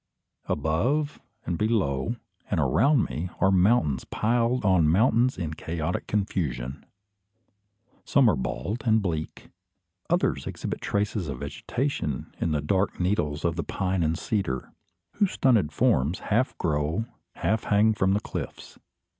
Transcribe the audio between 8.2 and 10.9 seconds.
are bald and bleak; others exhibit